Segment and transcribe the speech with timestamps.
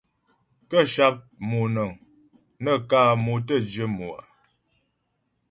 [0.69, 1.15] Kə́ sháp
[1.49, 1.91] pɔmnəŋ
[2.63, 4.21] nə kǎ mo tə́ jyə mo á.